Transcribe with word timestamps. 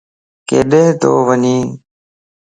ڪيڏي 0.47 0.81
تو 1.01 1.09
وڃي؟ 1.27 1.57